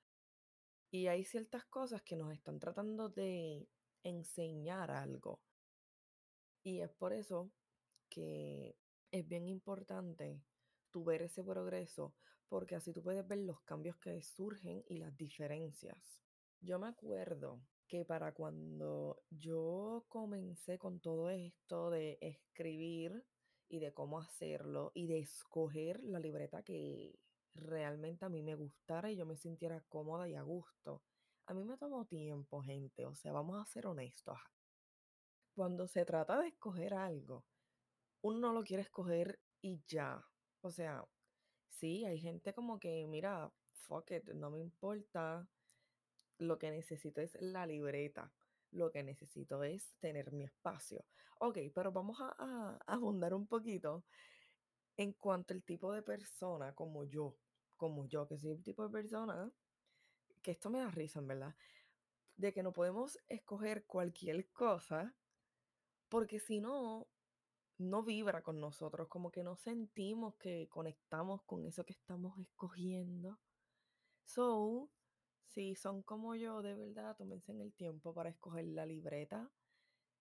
y 0.90 1.06
hay 1.06 1.22
ciertas 1.22 1.64
cosas 1.66 2.02
que 2.02 2.16
nos 2.16 2.32
están 2.32 2.58
tratando 2.58 3.08
de 3.08 3.68
enseñar 4.08 4.90
algo. 4.90 5.40
Y 6.62 6.80
es 6.80 6.90
por 6.90 7.12
eso 7.12 7.50
que 8.08 8.76
es 9.10 9.26
bien 9.26 9.48
importante 9.48 10.42
tu 10.90 11.04
ver 11.04 11.22
ese 11.22 11.42
progreso, 11.44 12.14
porque 12.48 12.76
así 12.76 12.92
tú 12.92 13.02
puedes 13.02 13.26
ver 13.26 13.38
los 13.38 13.60
cambios 13.62 13.96
que 13.98 14.22
surgen 14.22 14.84
y 14.88 14.98
las 14.98 15.16
diferencias. 15.16 16.20
Yo 16.60 16.78
me 16.78 16.88
acuerdo 16.88 17.60
que 17.88 18.04
para 18.04 18.32
cuando 18.32 19.22
yo 19.30 20.04
comencé 20.08 20.78
con 20.78 21.00
todo 21.00 21.30
esto 21.30 21.90
de 21.90 22.18
escribir 22.20 23.24
y 23.68 23.78
de 23.78 23.92
cómo 23.92 24.18
hacerlo 24.18 24.92
y 24.94 25.06
de 25.06 25.18
escoger 25.20 26.02
la 26.02 26.18
libreta 26.18 26.62
que 26.62 27.18
realmente 27.54 28.24
a 28.24 28.28
mí 28.28 28.42
me 28.42 28.54
gustara 28.54 29.10
y 29.10 29.16
yo 29.16 29.26
me 29.26 29.36
sintiera 29.36 29.84
cómoda 29.88 30.28
y 30.28 30.34
a 30.34 30.42
gusto. 30.42 31.02
A 31.46 31.54
mí 31.54 31.64
me 31.64 31.76
tomó 31.76 32.04
tiempo, 32.04 32.60
gente, 32.60 33.06
o 33.06 33.14
sea, 33.14 33.32
vamos 33.32 33.60
a 33.60 33.66
ser 33.66 33.86
honestos. 33.86 34.36
Cuando 35.54 35.86
se 35.86 36.04
trata 36.04 36.40
de 36.40 36.48
escoger 36.48 36.92
algo, 36.92 37.44
uno 38.22 38.40
no 38.40 38.52
lo 38.52 38.64
quiere 38.64 38.82
escoger 38.82 39.38
y 39.62 39.80
ya. 39.86 40.26
O 40.60 40.70
sea, 40.72 41.06
sí, 41.68 42.04
hay 42.04 42.18
gente 42.18 42.52
como 42.52 42.80
que, 42.80 43.06
mira, 43.06 43.52
fuck 43.70 44.10
it, 44.10 44.24
no 44.34 44.50
me 44.50 44.58
importa. 44.58 45.48
Lo 46.38 46.58
que 46.58 46.72
necesito 46.72 47.20
es 47.20 47.36
la 47.40 47.64
libreta. 47.64 48.32
Lo 48.72 48.90
que 48.90 49.04
necesito 49.04 49.62
es 49.62 49.94
tener 50.00 50.32
mi 50.32 50.44
espacio. 50.44 51.04
Ok, 51.38 51.58
pero 51.72 51.92
vamos 51.92 52.20
a, 52.20 52.34
a, 52.38 52.78
abundar 52.86 53.34
un 53.34 53.46
poquito 53.46 54.04
en 54.96 55.12
cuanto 55.12 55.54
al 55.54 55.62
tipo 55.62 55.92
de 55.92 56.02
persona 56.02 56.74
como 56.74 57.04
yo, 57.04 57.36
como 57.76 58.06
yo, 58.08 58.26
que 58.26 58.36
soy 58.36 58.50
el 58.50 58.62
tipo 58.64 58.82
de 58.82 58.90
persona, 58.90 59.52
que 60.46 60.52
esto 60.52 60.70
me 60.70 60.78
da 60.78 60.92
risa, 60.92 61.18
en 61.18 61.26
verdad, 61.26 61.56
de 62.36 62.52
que 62.52 62.62
no 62.62 62.72
podemos 62.72 63.18
escoger 63.26 63.84
cualquier 63.84 64.48
cosa, 64.52 65.12
porque 66.08 66.38
si 66.38 66.60
no, 66.60 67.08
no 67.78 68.04
vibra 68.04 68.44
con 68.44 68.60
nosotros, 68.60 69.08
como 69.08 69.32
que 69.32 69.42
no 69.42 69.56
sentimos 69.56 70.36
que 70.36 70.68
conectamos 70.68 71.42
con 71.42 71.66
eso 71.66 71.84
que 71.84 71.94
estamos 71.94 72.38
escogiendo. 72.38 73.40
So, 74.22 74.88
si 75.48 75.74
son 75.74 76.04
como 76.04 76.36
yo, 76.36 76.62
de 76.62 76.76
verdad, 76.76 77.16
tómense 77.16 77.50
en 77.50 77.60
el 77.60 77.72
tiempo 77.72 78.14
para 78.14 78.30
escoger 78.30 78.66
la 78.66 78.86
libreta, 78.86 79.50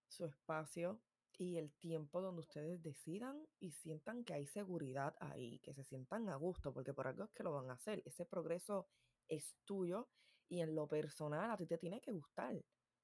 su 0.08 0.26
espacio 0.26 1.00
y 1.38 1.58
el 1.58 1.72
tiempo 1.74 2.20
donde 2.20 2.42
ustedes 2.42 2.82
decidan 2.82 3.46
y 3.60 3.74
sientan 3.74 4.24
que 4.24 4.34
hay 4.34 4.48
seguridad 4.48 5.16
ahí, 5.20 5.60
que 5.60 5.76
se 5.76 5.84
sientan 5.84 6.30
a 6.30 6.36
gusto, 6.36 6.74
porque 6.74 6.96
por 6.96 7.06
algo 7.06 7.26
es 7.26 7.32
que 7.32 7.44
lo 7.44 7.54
van 7.54 7.70
a 7.70 7.74
hacer. 7.74 8.02
Ese 8.08 8.26
progreso 8.26 8.88
es 9.30 9.56
tuyo 9.66 10.08
y 10.50 10.62
en 10.62 10.76
lo 10.76 10.88
personal 10.88 11.50
a 11.52 11.58
ti 11.58 11.66
te 11.66 11.78
tiene 11.78 12.02
que 12.02 12.12
gustar, 12.12 12.56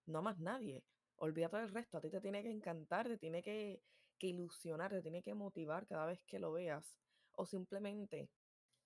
no 0.05 0.21
más 0.21 0.39
nadie. 0.39 0.83
Olvídate 1.17 1.57
del 1.57 1.69
resto, 1.69 1.97
a 1.97 2.01
ti 2.01 2.09
te 2.09 2.21
tiene 2.21 2.43
que 2.43 2.49
encantar, 2.49 3.07
te 3.07 3.17
tiene 3.17 3.41
que, 3.43 3.81
que 4.17 4.27
ilusionar, 4.27 4.91
te 4.91 5.01
tiene 5.01 5.21
que 5.21 5.33
motivar 5.33 5.87
cada 5.87 6.05
vez 6.05 6.23
que 6.25 6.39
lo 6.39 6.51
veas. 6.51 6.95
O 7.33 7.45
simplemente 7.45 8.29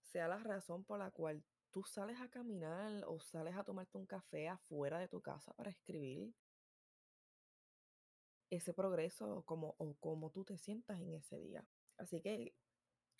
sea 0.01 0.27
la 0.27 0.39
razón 0.39 0.83
por 0.83 0.99
la 0.99 1.11
cual 1.11 1.43
tú 1.71 1.83
sales 1.83 2.19
a 2.21 2.29
caminar 2.29 3.03
o 3.07 3.19
sales 3.19 3.55
a 3.55 3.63
tomarte 3.63 3.97
un 3.97 4.05
café 4.05 4.47
afuera 4.47 4.99
de 4.99 5.07
tu 5.07 5.21
casa 5.21 5.53
para 5.53 5.71
escribir 5.71 6.33
ese 8.49 8.73
progreso 8.73 9.43
como, 9.45 9.75
o 9.77 9.95
como 9.95 10.29
tú 10.31 10.45
te 10.45 10.57
sientas 10.57 10.99
en 10.99 11.13
ese 11.15 11.39
día. 11.39 11.65
Así 11.97 12.21
que, 12.21 12.53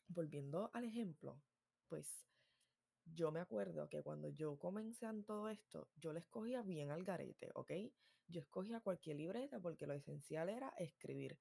volviendo 0.08 0.70
al 0.74 0.86
ejemplo, 0.86 1.42
pues 1.88 2.26
yo 3.06 3.32
me 3.32 3.40
acuerdo 3.40 3.88
que 3.90 4.04
cuando 4.04 4.30
yo 4.30 4.58
comencé 4.58 5.06
en 5.06 5.24
todo 5.24 5.50
esto, 5.50 5.88
yo 5.96 6.14
le 6.14 6.20
escogía 6.20 6.62
bien 6.62 6.92
al 6.92 7.04
garete, 7.04 7.52
¿ok? 7.54 7.72
Yo 8.28 8.42
escogía 8.42 8.82
cualquier 8.82 9.18
libreta 9.18 9.60
porque 9.60 9.86
lo 9.86 9.94
esencial 9.94 10.50
era 10.50 10.70
escribir, 10.78 11.38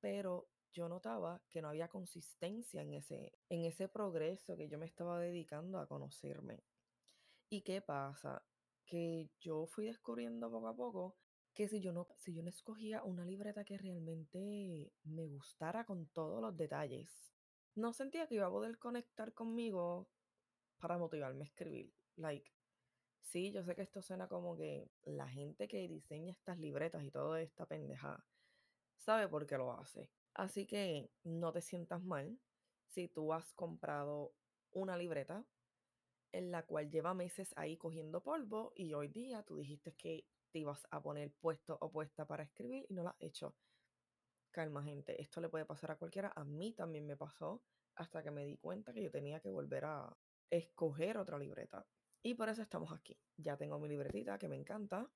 pero 0.00 0.48
yo 0.72 0.88
notaba 0.88 1.40
que 1.50 1.62
no 1.62 1.68
había 1.68 1.88
consistencia 1.88 2.82
en 2.82 2.94
ese, 2.94 3.32
en 3.48 3.64
ese 3.64 3.88
progreso 3.88 4.56
que 4.56 4.68
yo 4.68 4.78
me 4.78 4.86
estaba 4.86 5.20
dedicando 5.20 5.78
a 5.78 5.86
conocerme. 5.86 6.64
¿Y 7.48 7.62
qué 7.62 7.80
pasa? 7.80 8.42
Que 8.86 9.30
yo 9.38 9.66
fui 9.66 9.86
descubriendo 9.86 10.50
poco 10.50 10.68
a 10.68 10.76
poco 10.76 11.16
que 11.54 11.68
si 11.68 11.80
yo 11.80 11.92
no, 11.92 12.08
si 12.18 12.34
yo 12.34 12.42
no 12.42 12.48
escogía 12.48 13.04
una 13.04 13.24
libreta 13.24 13.64
que 13.64 13.78
realmente 13.78 14.92
me 15.04 15.28
gustara 15.28 15.84
con 15.84 16.06
todos 16.06 16.42
los 16.42 16.56
detalles, 16.56 17.32
no 17.76 17.92
sentía 17.92 18.26
que 18.26 18.34
iba 18.36 18.46
a 18.46 18.50
poder 18.50 18.78
conectar 18.78 19.32
conmigo 19.32 20.08
para 20.84 20.98
motivarme 20.98 21.44
a 21.44 21.46
escribir. 21.46 21.90
Like, 22.16 22.52
sí, 23.22 23.50
yo 23.50 23.64
sé 23.64 23.74
que 23.74 23.80
esto 23.80 24.02
suena 24.02 24.28
como 24.28 24.54
que 24.54 24.90
la 25.04 25.26
gente 25.26 25.66
que 25.66 25.88
diseña 25.88 26.30
estas 26.30 26.58
libretas 26.58 27.02
y 27.04 27.10
toda 27.10 27.40
esta 27.40 27.64
pendejada 27.64 28.26
sabe 28.98 29.26
por 29.26 29.46
qué 29.46 29.56
lo 29.56 29.72
hace. 29.72 30.10
Así 30.34 30.66
que 30.66 31.10
no 31.22 31.52
te 31.52 31.62
sientas 31.62 32.02
mal 32.02 32.38
si 32.88 33.08
tú 33.08 33.32
has 33.32 33.50
comprado 33.54 34.34
una 34.72 34.98
libreta 34.98 35.46
en 36.32 36.50
la 36.50 36.66
cual 36.66 36.90
lleva 36.90 37.14
meses 37.14 37.54
ahí 37.56 37.78
cogiendo 37.78 38.22
polvo 38.22 38.74
y 38.76 38.92
hoy 38.92 39.08
día 39.08 39.42
tú 39.42 39.56
dijiste 39.56 39.94
que 39.94 40.26
te 40.52 40.58
ibas 40.58 40.86
a 40.90 41.02
poner 41.02 41.32
puesto 41.40 41.78
o 41.80 41.90
puesta 41.90 42.26
para 42.26 42.42
escribir 42.42 42.84
y 42.90 42.92
no 42.92 43.04
lo 43.04 43.08
has 43.08 43.20
hecho. 43.20 43.56
Calma, 44.50 44.84
gente, 44.84 45.18
esto 45.22 45.40
le 45.40 45.48
puede 45.48 45.64
pasar 45.64 45.92
a 45.92 45.96
cualquiera. 45.96 46.30
A 46.36 46.44
mí 46.44 46.74
también 46.74 47.06
me 47.06 47.16
pasó 47.16 47.62
hasta 47.94 48.22
que 48.22 48.30
me 48.30 48.44
di 48.44 48.58
cuenta 48.58 48.92
que 48.92 49.02
yo 49.02 49.10
tenía 49.10 49.40
que 49.40 49.48
volver 49.48 49.86
a 49.86 50.14
escoger 50.50 51.18
otra 51.18 51.38
libreta. 51.38 51.86
Y 52.22 52.34
por 52.34 52.48
eso 52.48 52.62
estamos 52.62 52.92
aquí. 52.92 53.18
Ya 53.36 53.56
tengo 53.56 53.78
mi 53.78 53.88
libretita 53.88 54.38
que 54.38 54.48
me 54.48 54.56
encanta. 54.56 55.10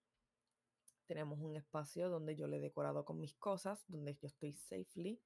Tenemos 1.06 1.38
un 1.40 1.56
espacio 1.56 2.10
donde 2.10 2.36
yo 2.36 2.46
le 2.46 2.58
he 2.58 2.60
decorado 2.60 3.04
con 3.04 3.18
mis 3.18 3.34
cosas, 3.36 3.84
donde 3.88 4.14
yo 4.14 4.26
estoy 4.26 4.54
safely. 4.54 5.20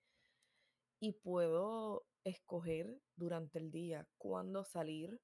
Y 1.00 1.12
puedo 1.12 2.06
escoger 2.22 3.00
durante 3.16 3.58
el 3.58 3.72
día 3.72 4.08
cuándo 4.16 4.64
salir 4.64 5.20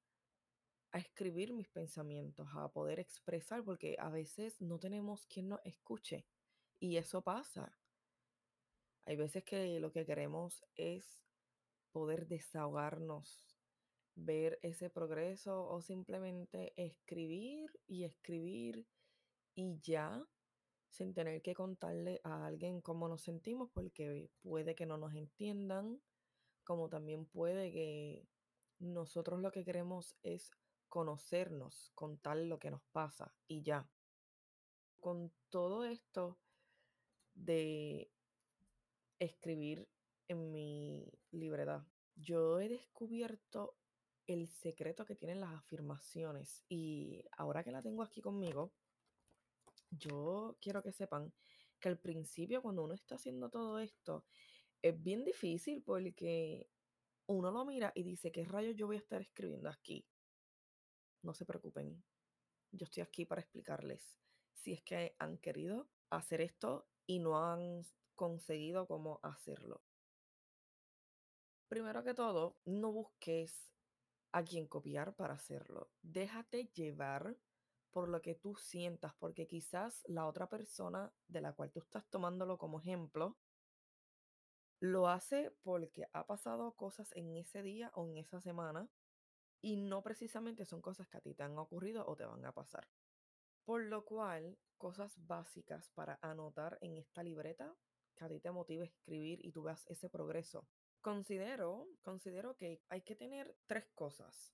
a 0.91 0.99
escribir 0.99 1.53
mis 1.53 1.69
pensamientos, 1.69 2.49
a 2.55 2.69
poder 2.69 2.99
expresar, 2.99 3.63
porque 3.63 3.97
a 3.99 4.11
veces 4.11 4.61
no 4.61 4.79
tenemos 4.79 5.27
quien 5.27 5.49
nos 5.51 5.61
escuche. 5.65 6.27
Y 6.81 6.97
eso 6.97 7.23
pasa. 7.23 7.79
Hay 9.05 9.17
veces 9.17 9.45
que 9.45 9.79
lo 9.81 9.93
que 9.93 10.05
queremos 10.05 10.65
es 10.75 11.23
poder 11.93 12.27
desahogarnos, 12.27 13.48
ver 14.19 14.59
ese 14.63 14.91
progreso 14.91 15.69
o 15.69 15.81
simplemente 15.81 16.73
escribir 16.77 17.71
y 17.87 18.05
escribir 18.05 18.87
y 19.55 19.79
ya, 19.81 20.27
sin 20.91 21.15
tener 21.15 21.41
que 21.43 21.55
contarle 21.55 22.21
a 22.25 22.47
alguien 22.47 22.81
cómo 22.81 23.09
nos 23.09 23.23
sentimos, 23.23 23.71
porque 23.73 24.31
puede 24.43 24.75
que 24.75 24.87
no 24.87 24.97
nos 24.97 25.15
entiendan, 25.15 26.01
como 26.65 26.89
también 26.89 27.27
puede 27.27 27.73
que 27.73 28.27
nosotros 28.81 29.41
lo 29.41 29.51
que 29.53 29.65
queremos 29.65 30.17
es 30.23 30.51
conocernos, 30.89 31.93
contar 31.95 32.39
lo 32.39 32.59
que 32.59 32.71
nos 32.71 32.83
pasa 32.93 33.35
y 33.47 33.63
ya. 33.63 33.89
Con 35.01 35.33
todo 35.49 35.85
esto 35.85 36.39
de 37.35 38.11
escribir 39.21 39.89
en 40.27 40.51
mi 40.51 41.07
libreta, 41.31 41.87
yo 42.17 42.59
he 42.59 42.69
descubierto 42.69 43.77
el 44.29 44.47
secreto 44.49 45.07
que 45.07 45.17
tienen 45.17 45.41
las 45.41 45.55
afirmaciones 45.55 46.63
y 46.69 47.25
ahora 47.37 47.65
que 47.65 47.73
la 47.73 47.83
tengo 47.83 48.03
aquí 48.03 48.21
conmigo, 48.21 48.73
yo 49.91 50.59
quiero 50.61 50.83
que 50.83 50.93
sepan 50.93 51.33
que 51.81 51.89
al 51.89 51.99
principio 51.99 52.61
cuando 52.61 52.85
uno 52.85 52.95
está 52.95 53.15
haciendo 53.15 53.49
todo 53.49 53.79
esto 53.79 54.27
es 54.83 55.03
bien 55.03 55.25
difícil 55.25 55.83
porque 55.83 56.69
uno 57.27 57.51
lo 57.51 57.65
mira 57.65 57.91
y 57.95 58.03
dice, 58.03 58.31
¿qué 58.31 58.45
rayos 58.45 58.77
yo 58.77 58.87
voy 58.87 58.97
a 58.97 59.01
estar 59.01 59.23
escribiendo 59.23 59.71
aquí? 59.71 60.07
No 61.23 61.33
se 61.33 61.47
preocupen, 61.47 62.05
yo 62.71 62.85
estoy 62.85 63.03
aquí 63.03 63.25
para 63.25 63.41
explicarles 63.41 64.19
si 64.53 64.75
es 64.75 64.83
que 64.83 65.17
han 65.19 65.39
querido 65.39 65.89
hacer 66.11 66.43
esto 66.43 66.87
y 67.07 67.19
no 67.19 67.43
han 67.43 67.83
conseguido 68.15 68.87
cómo 68.87 69.21
hacerlo. 69.23 69.83
Primero 71.69 72.05
que 72.05 72.15
todo, 72.15 72.59
no 72.67 72.93
busques 72.93 73.69
a 74.33 74.43
quien 74.43 74.67
copiar 74.67 75.15
para 75.15 75.35
hacerlo. 75.35 75.91
Déjate 76.03 76.67
llevar 76.75 77.37
por 77.91 78.09
lo 78.09 78.21
que 78.21 78.35
tú 78.35 78.55
sientas, 78.57 79.15
porque 79.19 79.47
quizás 79.47 80.03
la 80.07 80.27
otra 80.27 80.49
persona 80.49 81.13
de 81.27 81.41
la 81.41 81.53
cual 81.53 81.71
tú 81.73 81.81
estás 81.81 82.09
tomándolo 82.11 82.59
como 82.59 82.81
ejemplo 82.81 83.37
lo 84.81 85.09
hace 85.09 85.51
porque 85.63 86.09
ha 86.13 86.27
pasado 86.27 86.73
cosas 86.73 87.11
en 87.17 87.35
ese 87.37 87.63
día 87.63 87.91
o 87.95 88.07
en 88.07 88.17
esa 88.17 88.41
semana 88.41 88.89
y 89.61 89.77
no 89.77 90.03
precisamente 90.03 90.65
son 90.65 90.81
cosas 90.81 91.09
que 91.09 91.17
a 91.17 91.21
ti 91.21 91.35
te 91.35 91.43
han 91.43 91.59
ocurrido 91.59 92.07
o 92.07 92.15
te 92.17 92.25
van 92.25 92.45
a 92.45 92.53
pasar. 92.53 92.87
Por 93.65 93.83
lo 93.83 94.05
cual, 94.05 94.57
cosas 94.77 95.15
básicas 95.27 95.91
para 95.91 96.19
anotar 96.23 96.79
en 96.81 96.97
esta 96.97 97.23
libreta 97.23 97.75
que 98.15 98.25
a 98.25 98.29
ti 98.29 98.41
te 98.41 98.53
motive 98.53 98.85
a 98.85 98.87
escribir 98.87 99.45
y 99.45 99.51
tú 99.51 99.65
veas 99.65 99.85
ese 99.89 100.09
progreso. 100.09 100.67
Considero, 101.01 101.89
considero 102.03 102.57
que 102.57 102.83
hay 102.89 103.03
que 103.03 103.15
tener 103.15 103.57
tres 103.67 103.87
cosas. 103.95 104.53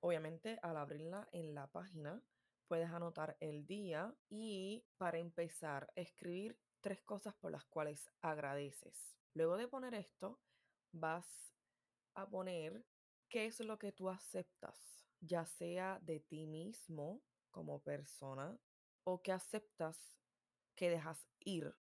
Obviamente, 0.00 0.58
al 0.62 0.76
abrirla 0.76 1.28
en 1.32 1.54
la 1.54 1.66
página, 1.66 2.22
puedes 2.68 2.90
anotar 2.90 3.36
el 3.40 3.66
día 3.66 4.14
y 4.28 4.84
para 4.96 5.18
empezar, 5.18 5.90
escribir 5.96 6.58
tres 6.80 7.02
cosas 7.02 7.34
por 7.34 7.50
las 7.50 7.64
cuales 7.64 8.08
agradeces. 8.20 9.16
Luego 9.34 9.56
de 9.56 9.66
poner 9.66 9.94
esto, 9.94 10.40
vas 10.92 11.26
a 12.14 12.28
poner 12.28 12.84
qué 13.28 13.46
es 13.46 13.60
lo 13.60 13.78
que 13.78 13.92
tú 13.92 14.08
aceptas, 14.08 15.04
ya 15.20 15.44
sea 15.46 15.98
de 16.02 16.20
ti 16.20 16.46
mismo 16.46 17.22
como 17.50 17.82
persona 17.82 18.58
o 19.04 19.22
que 19.22 19.32
aceptas 19.32 19.98
que 20.74 20.90
dejas 20.90 21.26
ir. 21.40 21.74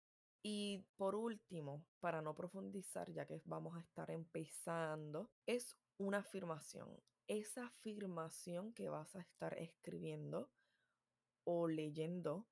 Y 0.48 0.86
por 0.96 1.16
último, 1.16 1.84
para 1.98 2.22
no 2.22 2.32
profundizar, 2.32 3.10
ya 3.10 3.26
que 3.26 3.42
vamos 3.46 3.76
a 3.76 3.80
estar 3.80 4.12
empezando, 4.12 5.28
es 5.44 5.76
una 5.98 6.18
afirmación. 6.18 6.88
Esa 7.26 7.66
afirmación 7.66 8.72
que 8.72 8.88
vas 8.88 9.16
a 9.16 9.22
estar 9.22 9.58
escribiendo 9.58 10.48
o 11.42 11.66
leyendo 11.66 12.46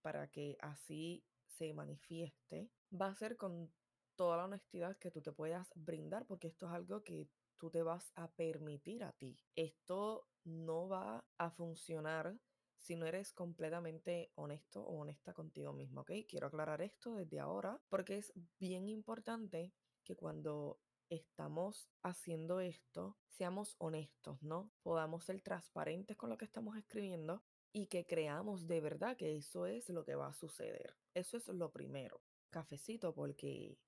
para 0.00 0.28
que 0.28 0.56
así 0.62 1.22
se 1.44 1.74
manifieste, 1.74 2.70
va 2.90 3.08
a 3.08 3.14
ser 3.14 3.36
con 3.36 3.70
toda 4.16 4.38
la 4.38 4.46
honestidad 4.46 4.96
que 4.96 5.10
tú 5.10 5.20
te 5.20 5.32
puedas 5.32 5.70
brindar, 5.74 6.24
porque 6.24 6.48
esto 6.48 6.64
es 6.64 6.72
algo 6.72 7.04
que 7.04 7.28
tú 7.58 7.68
te 7.68 7.82
vas 7.82 8.10
a 8.14 8.28
permitir 8.28 9.04
a 9.04 9.12
ti. 9.12 9.36
Esto 9.54 10.26
no 10.44 10.88
va 10.88 11.22
a 11.36 11.50
funcionar 11.50 12.38
si 12.78 12.96
no 12.96 13.06
eres 13.06 13.32
completamente 13.32 14.30
honesto 14.34 14.82
o 14.82 15.00
honesta 15.00 15.34
contigo 15.34 15.72
mismo, 15.72 16.02
¿ok? 16.02 16.12
Quiero 16.28 16.46
aclarar 16.46 16.80
esto 16.82 17.14
desde 17.14 17.40
ahora 17.40 17.80
porque 17.88 18.18
es 18.18 18.32
bien 18.58 18.88
importante 18.88 19.72
que 20.04 20.16
cuando 20.16 20.80
estamos 21.10 21.90
haciendo 22.02 22.60
esto, 22.60 23.16
seamos 23.28 23.76
honestos, 23.78 24.42
¿no? 24.42 24.72
Podamos 24.82 25.24
ser 25.24 25.40
transparentes 25.40 26.16
con 26.16 26.30
lo 26.30 26.38
que 26.38 26.44
estamos 26.44 26.76
escribiendo 26.76 27.42
y 27.72 27.86
que 27.86 28.06
creamos 28.06 28.66
de 28.66 28.80
verdad 28.80 29.16
que 29.16 29.36
eso 29.36 29.66
es 29.66 29.88
lo 29.88 30.04
que 30.04 30.14
va 30.14 30.28
a 30.28 30.34
suceder. 30.34 30.96
Eso 31.14 31.36
es 31.36 31.48
lo 31.48 31.70
primero. 31.70 32.22
Cafecito 32.50 33.14
porque 33.14 33.78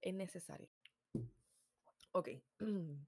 es 0.00 0.14
necesario. 0.14 0.70
Ok, 2.12 2.30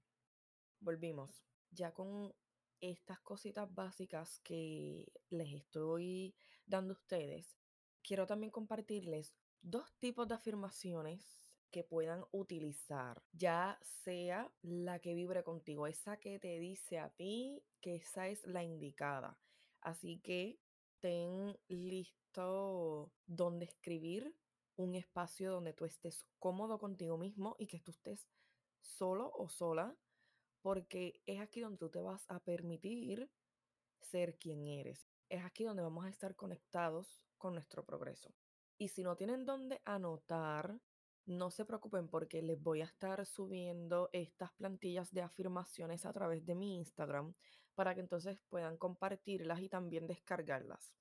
volvimos. 0.81 1.43
Ya 1.71 1.93
con 1.93 2.33
estas 2.81 3.19
cositas 3.19 3.73
básicas 3.73 4.39
que 4.39 5.11
les 5.29 5.53
estoy 5.53 6.35
dando 6.65 6.93
a 6.93 6.97
ustedes, 6.97 7.57
quiero 8.01 8.25
también 8.27 8.51
compartirles 8.51 9.33
dos 9.61 9.91
tipos 9.99 10.27
de 10.27 10.35
afirmaciones 10.35 11.39
que 11.71 11.83
puedan 11.83 12.25
utilizar, 12.31 13.21
ya 13.31 13.77
sea 13.81 14.51
la 14.61 14.99
que 14.99 15.13
vibre 15.13 15.43
contigo, 15.43 15.87
esa 15.87 16.17
que 16.17 16.39
te 16.39 16.59
dice 16.59 16.99
a 16.99 17.09
ti 17.09 17.63
que 17.81 17.95
esa 17.95 18.27
es 18.27 18.45
la 18.45 18.63
indicada. 18.63 19.37
Así 19.81 20.19
que 20.19 20.59
ten 20.99 21.57
listo 21.67 23.11
donde 23.27 23.65
escribir 23.65 24.35
un 24.75 24.95
espacio 24.95 25.51
donde 25.51 25.73
tú 25.73 25.85
estés 25.85 26.25
cómodo 26.39 26.79
contigo 26.79 27.17
mismo 27.17 27.55
y 27.59 27.67
que 27.67 27.79
tú 27.79 27.91
estés 27.91 28.27
solo 28.81 29.31
o 29.35 29.49
sola, 29.49 29.95
porque 30.61 31.21
es 31.25 31.39
aquí 31.39 31.61
donde 31.61 31.77
tú 31.77 31.89
te 31.89 32.01
vas 32.01 32.25
a 32.29 32.39
permitir 32.39 33.29
ser 34.01 34.37
quien 34.37 34.65
eres. 34.67 35.07
Es 35.29 35.43
aquí 35.43 35.63
donde 35.63 35.83
vamos 35.83 36.05
a 36.05 36.09
estar 36.09 36.35
conectados 36.35 37.21
con 37.37 37.53
nuestro 37.53 37.85
progreso. 37.85 38.33
Y 38.77 38.89
si 38.89 39.03
no 39.03 39.15
tienen 39.15 39.45
dónde 39.45 39.81
anotar, 39.85 40.79
no 41.25 41.51
se 41.51 41.65
preocupen 41.65 42.07
porque 42.07 42.41
les 42.41 42.61
voy 42.61 42.81
a 42.81 42.85
estar 42.85 43.25
subiendo 43.25 44.09
estas 44.13 44.51
plantillas 44.53 45.11
de 45.11 45.21
afirmaciones 45.21 46.05
a 46.05 46.13
través 46.13 46.45
de 46.45 46.55
mi 46.55 46.77
Instagram 46.77 47.33
para 47.75 47.93
que 47.93 48.01
entonces 48.01 48.39
puedan 48.49 48.77
compartirlas 48.77 49.61
y 49.61 49.69
también 49.69 50.07
descargarlas. 50.07 50.91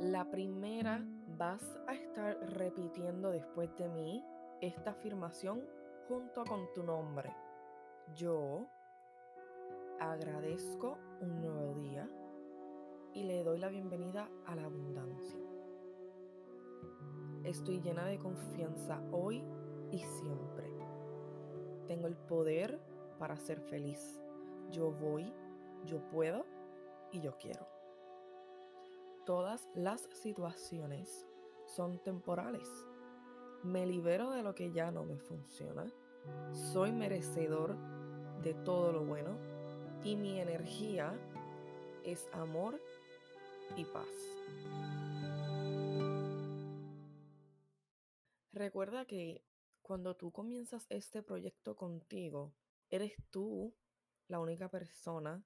La 0.00 0.28
primera 0.30 1.06
vas 1.38 1.78
a 1.86 1.94
estar 1.94 2.36
repitiendo 2.54 3.30
después 3.30 3.70
de 3.76 3.88
mí 3.88 4.24
esta 4.60 4.90
afirmación 4.90 5.64
junto 6.08 6.44
con 6.44 6.72
tu 6.74 6.82
nombre. 6.82 7.32
Yo 8.16 8.66
agradezco 10.00 10.98
un 11.20 11.40
nuevo 11.40 11.74
día 11.74 12.10
y 13.14 13.22
le 13.22 13.44
doy 13.44 13.58
la 13.58 13.68
bienvenida 13.68 14.28
a 14.46 14.56
la 14.56 14.64
abundancia. 14.64 15.38
Estoy 17.44 17.80
llena 17.80 18.04
de 18.06 18.18
confianza 18.18 19.00
hoy 19.12 19.44
y 19.92 20.00
siempre. 20.00 20.72
Tengo 21.86 22.08
el 22.08 22.16
poder 22.16 22.80
para 23.20 23.38
ser 23.38 23.60
feliz. 23.60 24.20
Yo 24.72 24.90
voy, 24.90 25.32
yo 25.84 26.00
puedo 26.08 26.44
y 27.12 27.20
yo 27.20 27.38
quiero. 27.38 27.66
Todas 29.24 29.68
las 29.74 30.08
situaciones 30.12 31.27
son 31.76 32.02
temporales. 32.02 32.68
Me 33.62 33.86
libero 33.86 34.30
de 34.30 34.42
lo 34.42 34.54
que 34.54 34.72
ya 34.72 34.90
no 34.90 35.04
me 35.04 35.18
funciona. 35.18 35.86
Soy 36.52 36.92
merecedor 36.92 37.76
de 38.42 38.54
todo 38.54 38.92
lo 38.92 39.04
bueno 39.04 39.38
y 40.04 40.16
mi 40.16 40.40
energía 40.40 41.12
es 42.04 42.28
amor 42.32 42.80
y 43.76 43.84
paz. 43.84 44.06
Recuerda 48.52 49.04
que 49.04 49.44
cuando 49.82 50.16
tú 50.16 50.32
comienzas 50.32 50.86
este 50.90 51.22
proyecto 51.22 51.76
contigo, 51.76 52.54
eres 52.90 53.14
tú 53.30 53.74
la 54.26 54.40
única 54.40 54.68
persona 54.68 55.44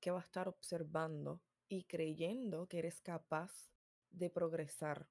que 0.00 0.10
va 0.10 0.20
a 0.20 0.24
estar 0.24 0.48
observando 0.48 1.42
y 1.68 1.84
creyendo 1.84 2.66
que 2.66 2.78
eres 2.78 3.00
capaz 3.00 3.72
de 4.10 4.30
progresar, 4.30 5.08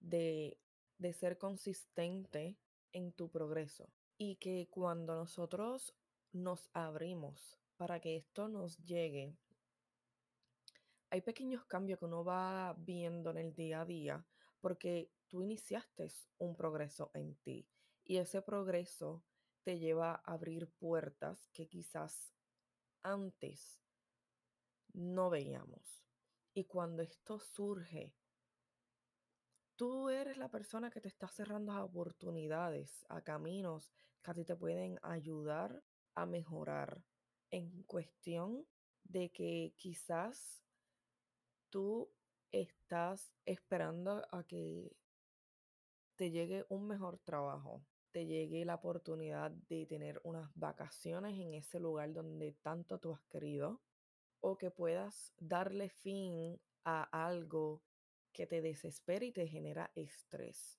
de, 0.00 0.58
de 0.98 1.12
ser 1.12 1.38
consistente 1.38 2.58
en 2.92 3.12
tu 3.12 3.30
progreso. 3.30 3.88
Y 4.18 4.36
que 4.36 4.68
cuando 4.70 5.14
nosotros 5.14 5.94
nos 6.32 6.68
abrimos 6.72 7.58
para 7.76 8.00
que 8.00 8.16
esto 8.16 8.48
nos 8.48 8.76
llegue 8.84 9.36
hay 11.10 11.22
pequeños 11.22 11.64
cambios 11.64 11.98
que 11.98 12.04
uno 12.04 12.24
va 12.24 12.74
viendo 12.78 13.30
en 13.30 13.38
el 13.38 13.54
día 13.54 13.80
a 13.80 13.84
día 13.84 14.24
porque 14.60 15.10
tú 15.28 15.42
iniciaste 15.42 16.08
un 16.38 16.54
progreso 16.54 17.10
en 17.14 17.34
ti 17.36 17.68
y 18.04 18.18
ese 18.18 18.42
progreso 18.42 19.24
te 19.64 19.78
lleva 19.78 20.12
a 20.12 20.32
abrir 20.32 20.68
puertas 20.78 21.48
que 21.52 21.68
quizás 21.68 22.32
antes 23.02 23.80
no 24.92 25.30
veíamos. 25.30 26.04
Y 26.54 26.64
cuando 26.64 27.02
esto 27.02 27.38
surge, 27.38 28.14
tú 29.80 30.10
eres 30.10 30.36
la 30.36 30.50
persona 30.50 30.90
que 30.90 31.00
te 31.00 31.08
está 31.08 31.26
cerrando 31.26 31.72
oportunidades, 31.82 33.06
a 33.08 33.22
caminos 33.22 33.90
que 34.22 34.30
a 34.30 34.34
ti 34.34 34.44
te 34.44 34.54
pueden 34.54 34.98
ayudar 35.00 35.82
a 36.14 36.26
mejorar 36.26 37.02
en 37.50 37.84
cuestión 37.84 38.66
de 39.04 39.30
que 39.30 39.72
quizás 39.78 40.62
tú 41.70 42.10
estás 42.52 43.32
esperando 43.46 44.22
a 44.30 44.44
que 44.44 44.94
te 46.16 46.30
llegue 46.30 46.66
un 46.68 46.86
mejor 46.86 47.16
trabajo, 47.16 47.82
te 48.10 48.26
llegue 48.26 48.66
la 48.66 48.74
oportunidad 48.74 49.50
de 49.50 49.86
tener 49.86 50.20
unas 50.24 50.54
vacaciones 50.56 51.40
en 51.40 51.54
ese 51.54 51.80
lugar 51.80 52.12
donde 52.12 52.52
tanto 52.60 52.98
tú 52.98 53.14
has 53.14 53.24
querido, 53.30 53.80
o 54.40 54.58
que 54.58 54.70
puedas 54.70 55.32
darle 55.38 55.88
fin 55.88 56.60
a 56.84 57.04
algo 57.26 57.80
que 58.32 58.46
te 58.46 58.60
desespera 58.60 59.24
y 59.24 59.32
te 59.32 59.46
genera 59.46 59.90
estrés. 59.94 60.78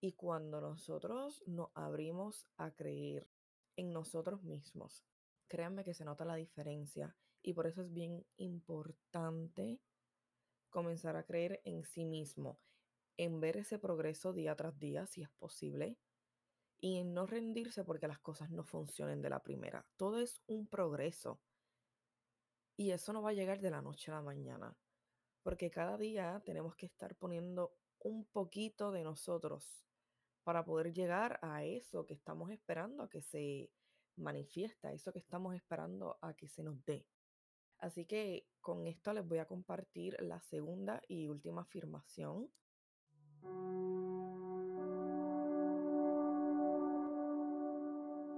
Y 0.00 0.12
cuando 0.12 0.60
nosotros 0.60 1.42
nos 1.46 1.70
abrimos 1.74 2.46
a 2.56 2.70
creer 2.70 3.28
en 3.76 3.92
nosotros 3.92 4.42
mismos, 4.42 5.04
créanme 5.48 5.84
que 5.84 5.94
se 5.94 6.04
nota 6.04 6.24
la 6.24 6.36
diferencia 6.36 7.16
y 7.42 7.52
por 7.52 7.66
eso 7.66 7.82
es 7.82 7.92
bien 7.92 8.26
importante 8.36 9.80
comenzar 10.70 11.16
a 11.16 11.24
creer 11.24 11.60
en 11.64 11.84
sí 11.84 12.04
mismo, 12.04 12.58
en 13.16 13.40
ver 13.40 13.56
ese 13.56 13.78
progreso 13.78 14.32
día 14.32 14.54
tras 14.56 14.78
día, 14.78 15.06
si 15.06 15.22
es 15.22 15.30
posible, 15.30 15.96
y 16.78 16.98
en 16.98 17.14
no 17.14 17.26
rendirse 17.26 17.84
porque 17.84 18.08
las 18.08 18.18
cosas 18.18 18.50
no 18.50 18.64
funcionen 18.64 19.22
de 19.22 19.30
la 19.30 19.42
primera. 19.42 19.86
Todo 19.96 20.20
es 20.20 20.42
un 20.46 20.66
progreso. 20.66 21.40
Y 22.76 22.90
eso 22.90 23.12
no 23.12 23.22
va 23.22 23.30
a 23.30 23.34
llegar 23.34 23.60
de 23.60 23.70
la 23.70 23.80
noche 23.80 24.10
a 24.10 24.16
la 24.16 24.22
mañana, 24.22 24.76
porque 25.46 25.70
cada 25.70 25.96
día 25.96 26.42
tenemos 26.44 26.74
que 26.74 26.86
estar 26.86 27.14
poniendo 27.14 27.72
un 28.00 28.24
poquito 28.24 28.90
de 28.90 29.04
nosotros 29.04 29.86
para 30.42 30.64
poder 30.64 30.92
llegar 30.92 31.38
a 31.40 31.62
eso 31.62 32.04
que 32.04 32.14
estamos 32.14 32.50
esperando 32.50 33.04
a 33.04 33.08
que 33.08 33.22
se 33.22 33.70
manifiesta, 34.16 34.92
eso 34.92 35.12
que 35.12 35.20
estamos 35.20 35.54
esperando 35.54 36.18
a 36.20 36.34
que 36.34 36.48
se 36.48 36.64
nos 36.64 36.84
dé. 36.84 37.06
Así 37.78 38.06
que 38.06 38.48
con 38.60 38.88
esto 38.88 39.12
les 39.12 39.24
voy 39.24 39.38
a 39.38 39.46
compartir 39.46 40.16
la 40.20 40.40
segunda 40.40 41.00
y 41.06 41.28
última 41.28 41.62
afirmación. 41.62 42.50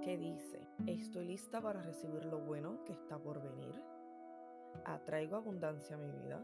que 0.04 0.18
dice, 0.18 0.68
estoy 0.86 1.24
lista 1.24 1.62
para 1.62 1.82
recibir 1.82 2.26
lo 2.26 2.40
bueno 2.40 2.84
que 2.84 2.92
está 2.92 3.18
por 3.18 3.42
venir, 3.42 3.74
atraigo 4.84 5.36
abundancia 5.36 5.96
a 5.96 5.98
mi 5.98 6.10
vida, 6.10 6.40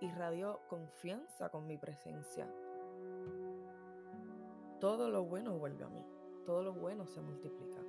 y 0.00 0.10
radio 0.12 0.60
confianza 0.68 1.48
con 1.48 1.66
mi 1.66 1.78
presencia. 1.78 2.50
Todo 4.80 5.10
lo 5.10 5.24
bueno 5.24 5.58
vuelve 5.58 5.84
a 5.84 5.88
mí, 5.88 6.04
todo 6.44 6.62
lo 6.62 6.74
bueno 6.74 7.06
se 7.06 7.20
multiplica. 7.20 7.80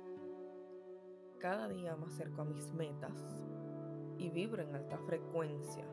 Cada 1.38 1.68
día 1.68 1.94
más 1.96 2.14
cerco 2.14 2.42
a 2.42 2.44
mis 2.44 2.72
metas, 2.72 3.36
y 4.18 4.30
vibro 4.30 4.62
en 4.62 4.74
alta 4.74 4.98
frecuencia. 4.98 5.84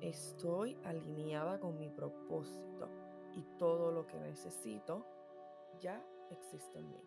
Estoy 0.00 0.76
alineada 0.84 1.58
con 1.58 1.78
mi 1.78 1.88
propósito 1.88 2.88
y 3.34 3.42
todo 3.58 3.90
lo 3.90 4.06
que 4.06 4.18
necesito 4.18 5.06
ya 5.80 6.04
existe 6.30 6.78
en 6.78 6.90
mí. 6.90 7.02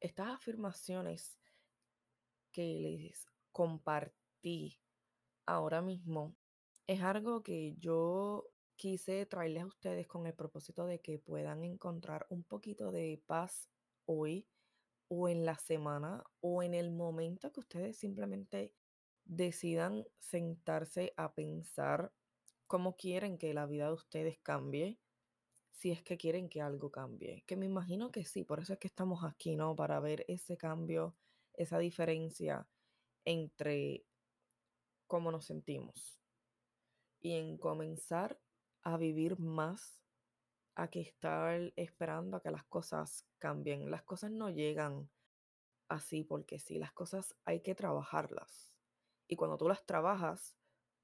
Estas 0.00 0.28
afirmaciones 0.28 1.38
que 2.52 2.80
les 2.80 2.98
compartí 3.52 4.80
ahora 5.46 5.82
mismo 5.82 6.36
es 6.86 7.02
algo 7.02 7.42
que 7.42 7.76
yo 7.78 8.50
quise 8.74 9.24
traerles 9.26 9.62
a 9.62 9.66
ustedes 9.66 10.08
con 10.08 10.26
el 10.26 10.34
propósito 10.34 10.86
de 10.86 11.00
que 11.00 11.18
puedan 11.18 11.64
encontrar 11.64 12.26
un 12.30 12.42
poquito 12.42 12.90
de 12.90 13.22
paz 13.26 13.68
hoy 14.06 14.48
o 15.06 15.28
en 15.28 15.44
la 15.44 15.56
semana 15.56 16.24
o 16.40 16.62
en 16.62 16.74
el 16.74 16.90
momento 16.90 17.52
que 17.52 17.60
ustedes 17.60 17.98
simplemente 17.98 18.74
decidan 19.24 20.04
sentarse 20.18 21.12
a 21.16 21.32
pensar 21.32 22.12
cómo 22.66 22.96
quieren 22.96 23.38
que 23.38 23.54
la 23.54 23.66
vida 23.66 23.86
de 23.86 23.92
ustedes 23.92 24.38
cambie, 24.40 24.98
si 25.72 25.92
es 25.92 26.02
que 26.02 26.16
quieren 26.16 26.48
que 26.48 26.60
algo 26.60 26.90
cambie. 26.90 27.44
Que 27.46 27.56
me 27.56 27.66
imagino 27.66 28.10
que 28.10 28.24
sí, 28.24 28.44
por 28.44 28.60
eso 28.60 28.72
es 28.72 28.78
que 28.78 28.88
estamos 28.88 29.22
aquí, 29.24 29.54
¿no? 29.54 29.76
Para 29.76 30.00
ver 30.00 30.24
ese 30.26 30.56
cambio, 30.56 31.14
esa 31.54 31.78
diferencia 31.78 32.66
entre 33.24 34.04
cómo 35.06 35.30
nos 35.32 35.46
sentimos 35.46 36.20
y 37.20 37.34
en 37.34 37.58
comenzar 37.58 38.40
a 38.82 38.96
vivir 38.96 39.38
más 39.38 40.00
a 40.74 40.88
que 40.88 41.00
estar 41.00 41.72
esperando 41.76 42.36
a 42.36 42.42
que 42.42 42.50
las 42.50 42.64
cosas 42.64 43.26
cambien. 43.38 43.90
Las 43.90 44.02
cosas 44.02 44.30
no 44.30 44.50
llegan 44.50 45.10
así 45.88 46.24
porque 46.24 46.58
sí, 46.58 46.78
las 46.78 46.92
cosas 46.92 47.36
hay 47.44 47.60
que 47.60 47.74
trabajarlas. 47.74 48.72
Y 49.28 49.36
cuando 49.36 49.58
tú 49.58 49.68
las 49.68 49.84
trabajas, 49.84 50.56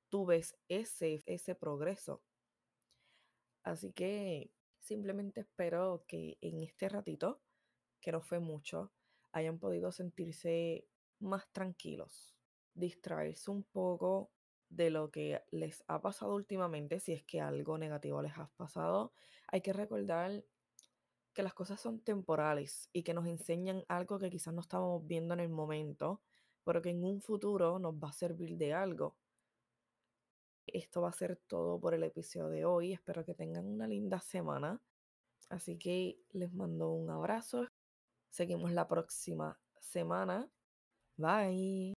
tú 0.08 0.24
ves 0.24 0.56
ese, 0.68 1.22
ese 1.26 1.54
progreso. 1.54 2.22
Así 3.64 3.92
que 3.92 4.50
simplemente 4.78 5.40
espero 5.40 6.04
que 6.06 6.38
en 6.40 6.62
este 6.62 6.88
ratito, 6.88 7.42
que 8.00 8.12
no 8.12 8.22
fue 8.22 8.38
mucho, 8.38 8.92
hayan 9.32 9.58
podido 9.58 9.92
sentirse 9.92 10.86
más 11.20 11.50
tranquilos, 11.52 12.34
distraerse 12.74 13.50
un 13.50 13.64
poco 13.64 14.30
de 14.68 14.90
lo 14.90 15.10
que 15.10 15.42
les 15.50 15.84
ha 15.86 16.00
pasado 16.00 16.34
últimamente, 16.34 17.00
si 17.00 17.12
es 17.12 17.24
que 17.24 17.40
algo 17.40 17.78
negativo 17.78 18.20
les 18.22 18.36
ha 18.36 18.48
pasado, 18.56 19.12
hay 19.48 19.60
que 19.60 19.72
recordar 19.72 20.44
que 21.32 21.42
las 21.42 21.54
cosas 21.54 21.80
son 21.80 22.00
temporales 22.00 22.88
y 22.92 23.02
que 23.02 23.14
nos 23.14 23.26
enseñan 23.26 23.84
algo 23.88 24.18
que 24.18 24.30
quizás 24.30 24.54
no 24.54 24.62
estamos 24.62 25.06
viendo 25.06 25.34
en 25.34 25.40
el 25.40 25.50
momento, 25.50 26.22
pero 26.64 26.80
que 26.80 26.90
en 26.90 27.04
un 27.04 27.20
futuro 27.20 27.78
nos 27.78 27.94
va 27.94 28.08
a 28.08 28.12
servir 28.12 28.56
de 28.56 28.72
algo. 28.72 29.16
Esto 30.66 31.02
va 31.02 31.10
a 31.10 31.12
ser 31.12 31.36
todo 31.46 31.78
por 31.78 31.94
el 31.94 32.02
episodio 32.02 32.48
de 32.48 32.64
hoy. 32.64 32.92
Espero 32.92 33.24
que 33.24 33.34
tengan 33.34 33.66
una 33.66 33.86
linda 33.86 34.20
semana. 34.20 34.80
Así 35.48 35.78
que 35.78 36.18
les 36.32 36.52
mando 36.52 36.90
un 36.90 37.10
abrazo. 37.10 37.68
Seguimos 38.30 38.72
la 38.72 38.88
próxima 38.88 39.60
semana. 39.78 40.50
Bye. 41.18 41.95